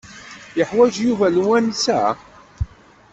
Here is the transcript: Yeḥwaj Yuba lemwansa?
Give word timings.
Yeḥwaj 0.57 0.93
Yuba 1.05 1.25
lemwansa? 1.35 1.99